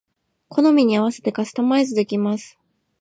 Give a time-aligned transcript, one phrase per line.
[0.49, 2.57] 好みに合わせてカスタマイズできます